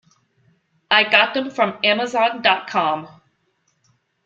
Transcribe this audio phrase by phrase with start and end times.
[0.89, 3.07] I got them from Amazon dot com.